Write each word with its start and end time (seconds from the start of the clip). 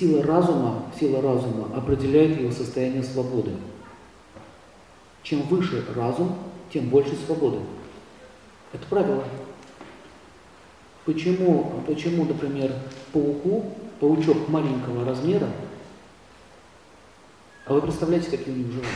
сила 0.00 0.22
разума, 0.22 0.86
сила 0.98 1.20
разума 1.20 1.68
определяет 1.76 2.40
его 2.40 2.50
состояние 2.50 3.02
свободы. 3.02 3.50
Чем 5.22 5.42
выше 5.42 5.84
разум, 5.94 6.34
тем 6.72 6.88
больше 6.88 7.14
свободы. 7.26 7.58
Это 8.72 8.86
правило. 8.86 9.22
Почему, 11.04 11.82
почему, 11.86 12.24
например, 12.24 12.72
пауку, 13.12 13.74
паучок 14.00 14.48
маленького 14.48 15.04
размера, 15.04 15.48
а 17.66 17.74
вы 17.74 17.82
представляете, 17.82 18.30
какие 18.30 18.54
у 18.54 18.58
него 18.58 18.72
желания? 18.72 18.88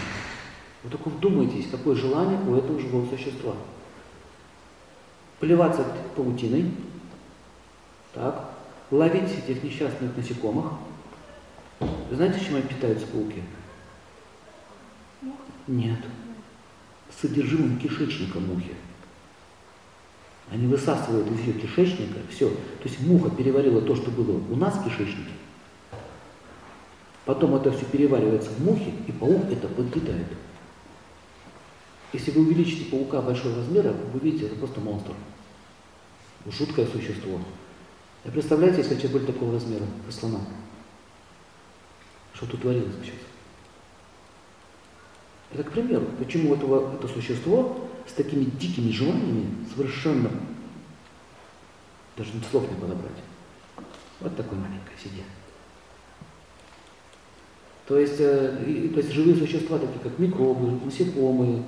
Вы 0.82 0.90
только 0.90 1.08
вдумайтесь, 1.10 1.68
какое 1.70 1.96
желание 1.96 2.38
у 2.48 2.56
этого 2.56 2.80
живого 2.80 3.06
существа. 3.10 3.54
Плеваться 5.38 5.84
паутиной, 6.16 6.70
так, 8.14 8.50
ловить 8.90 9.30
этих 9.46 9.62
несчастных 9.62 10.16
насекомых. 10.16 10.72
Знаете, 12.10 12.44
чем 12.44 12.56
они 12.56 12.64
питаются 12.64 13.06
пауки? 13.06 13.42
Нет. 15.66 15.98
Содержимым 17.20 17.78
кишечника 17.78 18.38
мухи. 18.38 18.74
Они 20.50 20.66
высасывают 20.66 21.30
из 21.30 21.40
ее 21.40 21.54
кишечника 21.54 22.18
все. 22.30 22.50
То 22.50 22.88
есть 22.88 23.00
муха 23.00 23.30
переварила 23.30 23.80
то, 23.80 23.96
что 23.96 24.10
было 24.10 24.36
у 24.50 24.56
нас 24.56 24.74
в 24.74 24.84
кишечнике. 24.84 25.32
Потом 27.24 27.54
это 27.54 27.72
все 27.72 27.86
переваривается 27.86 28.50
в 28.50 28.62
мухе, 28.62 28.92
и 29.06 29.12
паук 29.12 29.50
это 29.50 29.68
подъедает. 29.68 30.26
Если 32.12 32.30
вы 32.30 32.42
увеличите 32.42 32.84
паука 32.90 33.22
большого 33.22 33.56
размера, 33.56 33.94
вы 34.12 34.20
видите, 34.20 34.46
это 34.46 34.56
просто 34.56 34.80
монстр. 34.80 35.12
Жуткое 36.46 36.86
существо. 36.86 37.40
А 38.24 38.30
представляете, 38.30 38.78
если 38.78 38.96
человек 38.96 39.12
был 39.12 39.34
такого 39.34 39.52
размера, 39.54 39.84
как 40.04 40.14
слона? 40.14 40.40
Что 42.34 42.46
тут 42.46 42.62
творилось 42.62 42.94
сейчас? 43.02 43.14
Это 45.52 45.62
к 45.62 45.72
примеру, 45.72 46.06
почему 46.18 46.54
этого, 46.54 46.94
это 46.94 47.06
существо 47.06 47.78
с 48.06 48.12
такими 48.12 48.44
дикими 48.44 48.90
желаниями 48.90 49.66
совершенно, 49.74 50.30
даже 52.16 52.30
слов 52.50 52.68
не 52.68 52.74
подобрать. 52.80 53.12
Вот 54.20 54.36
такой 54.36 54.58
маленькое 54.58 54.98
сидит. 55.02 55.24
То 57.86 57.98
есть, 57.98 58.16
э, 58.18 58.90
то 58.94 59.00
есть 59.00 59.12
живые 59.12 59.36
существа, 59.36 59.78
такие 59.78 60.00
как 60.02 60.18
микробы, 60.18 60.84
насекомые, 60.84 61.62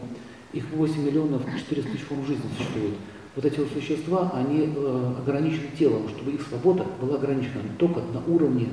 их 0.53 0.65
8 0.71 1.05
миллионов 1.05 1.43
400 1.45 1.93
тысяч 1.93 2.05
форм 2.05 2.27
жизни 2.27 2.49
существует. 2.57 2.95
Вот 3.35 3.45
эти 3.45 3.59
вот 3.59 3.69
существа, 3.71 4.33
они 4.35 4.73
э, 4.75 5.15
ограничены 5.19 5.69
телом, 5.79 6.09
чтобы 6.09 6.33
их 6.33 6.43
свобода 6.43 6.87
была 7.01 7.17
ограничена 7.17 7.63
только 7.79 8.01
на 8.01 8.25
уровне 8.25 8.69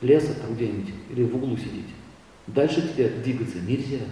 леса 0.00 0.34
там 0.34 0.54
где-нибудь 0.54 0.94
или 1.10 1.24
в 1.24 1.36
углу 1.36 1.56
сидеть. 1.56 1.88
Дальше 2.46 2.82
тебе 2.82 3.08
двигаться 3.08 3.60
нельзя, 3.60 4.04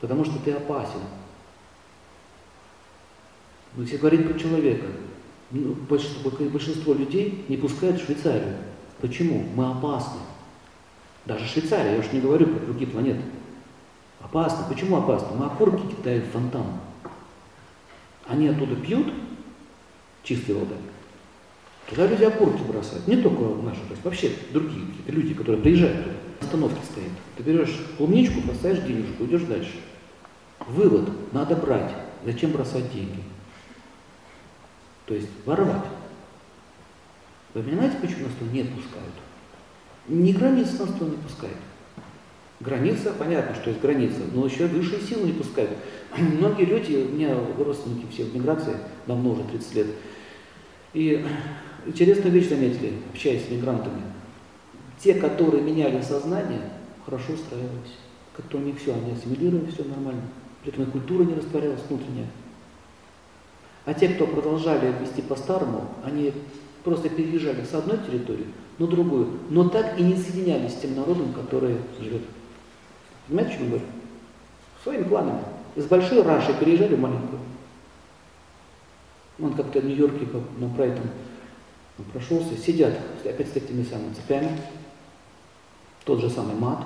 потому 0.00 0.24
что 0.24 0.38
ты 0.38 0.52
опасен. 0.52 1.00
Но 3.74 3.82
если 3.82 3.96
говорить 3.96 4.28
про 4.28 4.38
человека, 4.38 4.86
ну, 5.50 5.74
большинство, 5.88 6.30
большинство 6.30 6.94
людей 6.94 7.44
не 7.48 7.56
пускают 7.56 8.00
в 8.00 8.04
Швейцарию. 8.04 8.56
Почему? 9.00 9.44
Мы 9.54 9.70
опасны. 9.70 10.20
Даже 11.24 11.46
Швейцария, 11.46 11.92
я 11.92 11.98
уж 11.98 12.12
не 12.12 12.20
говорю 12.20 12.46
про 12.46 12.64
другие 12.64 12.90
планеты. 12.90 13.22
Опасно. 14.20 14.66
Почему 14.68 14.96
опасно? 14.96 15.36
Мы 15.36 15.46
окурки 15.46 15.94
кидаем 15.94 16.22
в 16.22 16.30
фонтан. 16.30 16.66
Они 18.26 18.48
оттуда 18.48 18.76
пьют 18.76 19.12
чистой 20.22 20.54
воды. 20.54 20.74
Туда 21.88 22.06
люди 22.06 22.24
окурки 22.24 22.62
бросают. 22.62 23.06
Не 23.06 23.16
только 23.16 23.42
наши, 23.62 23.80
то 23.80 23.90
есть 23.90 24.04
вообще 24.04 24.32
другие 24.52 24.86
какие-то 24.86 25.12
люди, 25.12 25.34
которые 25.34 25.62
приезжают 25.62 26.04
туда. 26.04 26.16
На 26.40 26.46
остановке 26.46 26.80
стоит. 26.90 27.10
Ты 27.36 27.42
берешь 27.42 27.76
клубничку, 27.96 28.40
бросаешь 28.40 28.80
денежку, 28.80 29.24
идешь 29.24 29.42
дальше. 29.42 29.74
Вывод. 30.66 31.10
Надо 31.32 31.56
брать. 31.56 31.92
Зачем 32.24 32.52
бросать 32.52 32.92
деньги? 32.92 33.22
То 35.06 35.14
есть 35.14 35.28
воровать. 35.44 35.84
Вы 37.54 37.62
понимаете, 37.62 37.96
почему 38.00 38.26
нас 38.26 38.36
туда 38.38 38.50
не 38.50 38.62
пускают? 38.62 39.14
Ни 40.08 40.32
границ 40.32 40.78
нас 40.78 40.88
туда 40.88 41.10
не 41.10 41.16
пускают. 41.16 41.56
Граница, 42.60 43.12
понятно, 43.18 43.54
что 43.56 43.70
есть 43.70 43.82
граница, 43.82 44.20
но 44.32 44.46
еще 44.46 44.66
высшие 44.66 45.00
силы 45.00 45.26
не 45.26 45.32
пускают. 45.32 45.72
Многие 46.16 46.64
люди, 46.64 47.08
у 47.10 47.12
меня 47.12 47.36
родственники 47.58 48.06
все 48.10 48.24
в 48.24 48.34
миграции, 48.34 48.76
давно 49.06 49.32
уже 49.32 49.42
30 49.44 49.74
лет, 49.74 49.86
и 50.94 51.26
интересную 51.86 52.32
вещь 52.32 52.48
заметили, 52.48 52.94
общаясь 53.12 53.46
с 53.46 53.50
мигрантами. 53.50 54.02
Те, 54.98 55.14
которые 55.14 55.62
меняли 55.62 56.00
сознание, 56.00 56.60
хорошо 57.04 57.32
устраивались. 57.32 57.98
Как-то 58.36 58.58
у 58.58 58.60
них 58.60 58.78
все, 58.80 58.94
они 58.94 59.12
ассимилировали, 59.12 59.70
все 59.70 59.84
нормально. 59.84 60.22
При 60.62 60.72
этом 60.72 60.84
и 60.84 60.90
культура 60.90 61.24
не 61.24 61.34
растворялась 61.34 61.82
внутренняя. 61.88 62.28
А 63.84 63.94
те, 63.94 64.08
кто 64.08 64.26
продолжали 64.26 64.94
вести 65.00 65.22
по-старому, 65.22 65.88
они 66.04 66.32
просто 66.84 67.08
переезжали 67.08 67.64
с 67.64 67.74
одной 67.74 67.98
территории 67.98 68.46
на 68.78 68.86
другую, 68.86 69.38
но 69.50 69.68
так 69.68 69.98
и 69.98 70.02
не 70.02 70.16
соединялись 70.16 70.72
с 70.72 70.80
тем 70.80 70.94
народом, 70.94 71.32
который 71.32 71.76
живет. 72.00 72.22
Понимаете, 73.26 73.54
о 73.54 73.56
чем 73.56 73.62
я 73.64 73.68
говорю? 73.70 73.84
Своими 74.82 75.04
планами. 75.04 75.40
Из 75.74 75.84
большой 75.86 76.22
Раши 76.22 76.54
переезжали 76.54 76.94
в 76.94 77.00
маленькую. 77.00 77.40
Он 79.40 79.54
как-то 79.54 79.80
в 79.80 79.84
Нью-Йорке 79.84 80.26
на 80.58 80.66
Брайтон 80.68 81.06
прошелся, 82.12 82.56
сидят 82.56 82.94
опять 83.24 83.52
с 83.52 83.56
этими 83.56 83.84
самыми 83.84 84.14
цепями, 84.14 84.58
тот 86.04 86.20
же 86.20 86.30
самый 86.30 86.54
мат, 86.54 86.84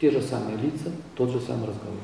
те 0.00 0.10
же 0.10 0.20
самые 0.20 0.56
лица, 0.58 0.90
тот 1.14 1.30
же 1.30 1.40
самый 1.40 1.68
разговор. 1.68 2.00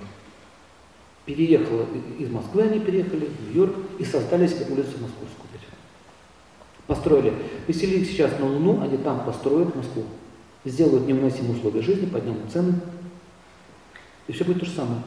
Переехала 1.25 1.87
из 2.19 2.31
Москвы, 2.31 2.63
они 2.63 2.81
переехали 2.81 3.27
в 3.27 3.43
Нью-Йорк 3.47 3.77
и 3.99 4.05
создали 4.05 4.47
себе 4.47 4.67
улицу 4.71 4.99
Московскую. 5.01 5.43
Построили. 6.87 7.33
Поселили 7.67 8.05
сейчас 8.05 8.39
на 8.39 8.47
Луну, 8.47 8.83
они 8.83 8.97
там 8.99 9.25
построят 9.25 9.75
Москву. 9.75 10.05
Сделают 10.65 11.07
невыносимые 11.07 11.57
условия 11.57 11.81
жизни, 11.81 12.07
поднимут 12.07 12.51
цены. 12.53 12.75
И 14.27 14.33
все 14.33 14.45
будет 14.45 14.61
то 14.61 14.67
же 14.67 14.73
самое. 14.73 15.01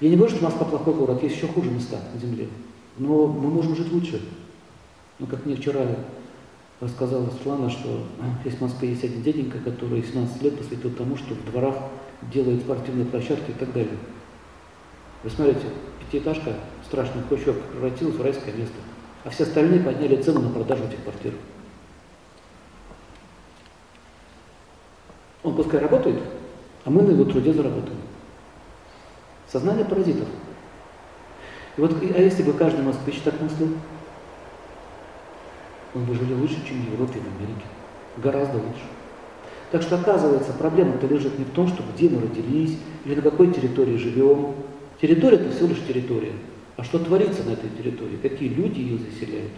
Я 0.00 0.08
не 0.08 0.16
говорю, 0.16 0.34
что 0.34 0.44
Москва 0.44 0.64
плохой 0.64 0.94
город, 0.94 1.22
есть 1.22 1.36
еще 1.36 1.48
хуже 1.48 1.70
места 1.70 1.98
на 2.14 2.20
Земле. 2.20 2.48
Но 2.96 3.26
мы 3.26 3.50
можем 3.50 3.76
жить 3.76 3.92
лучше. 3.92 4.22
Но 5.18 5.26
как 5.26 5.44
мне 5.44 5.56
вчера 5.56 5.84
рассказала 6.80 7.28
Светлана, 7.30 7.70
что 7.70 8.04
есть 8.44 8.58
в 8.58 8.62
Москве 8.62 8.90
есть 8.90 9.04
один 9.04 9.22
деденька, 9.22 9.58
который 9.58 10.02
17 10.02 10.42
лет 10.42 10.58
посвятил 10.58 10.90
тому, 10.92 11.16
что 11.16 11.34
в 11.34 11.44
дворах 11.50 11.74
делает 12.22 12.60
спортивные 12.60 13.06
площадки 13.06 13.50
и 13.50 13.54
так 13.54 13.72
далее. 13.72 13.98
Вы 15.24 15.30
смотрите, 15.30 15.66
пятиэтажка, 16.00 16.54
страшный 16.86 17.22
хрущевка 17.28 17.62
превратилась 17.72 18.14
в 18.14 18.22
райское 18.22 18.54
место. 18.54 18.76
А 19.24 19.30
все 19.30 19.42
остальные 19.42 19.80
подняли 19.80 20.22
цену 20.22 20.40
на 20.40 20.50
продажу 20.50 20.84
этих 20.84 21.02
квартир. 21.02 21.34
Он 25.42 25.56
пускай 25.56 25.80
работает, 25.80 26.22
а 26.84 26.90
мы 26.90 27.02
на 27.02 27.10
его 27.10 27.24
труде 27.24 27.52
заработаем. 27.52 27.98
Сознание 29.50 29.84
паразитов. 29.84 30.28
И 31.76 31.80
вот, 31.80 31.92
а 32.00 32.20
если 32.20 32.42
бы 32.42 32.52
каждый 32.52 32.84
москвич 32.84 33.20
так 33.20 33.40
мыслил, 33.40 33.68
он 35.94 36.04
бы 36.04 36.14
жили 36.14 36.34
лучше, 36.34 36.56
чем 36.66 36.82
в 36.82 36.92
Европе 36.92 37.18
и 37.18 37.22
в 37.22 37.36
Америке. 37.36 37.66
Гораздо 38.18 38.56
лучше. 38.56 38.84
Так 39.70 39.82
что 39.82 39.96
оказывается, 39.96 40.52
проблема-то 40.52 41.06
лежит 41.06 41.38
не 41.38 41.44
в 41.44 41.50
том, 41.50 41.68
что 41.68 41.82
где 41.94 42.08
мы 42.08 42.22
родились, 42.22 42.78
или 43.04 43.14
на 43.14 43.22
какой 43.22 43.52
территории 43.52 43.96
живем. 43.96 44.54
Территория 45.00 45.36
это 45.36 45.50
всего 45.50 45.68
лишь 45.68 45.86
территория. 45.86 46.32
А 46.76 46.84
что 46.84 46.98
творится 46.98 47.44
на 47.44 47.50
этой 47.50 47.70
территории? 47.70 48.16
Какие 48.22 48.48
люди 48.48 48.80
ее 48.80 48.98
заселяют? 48.98 49.52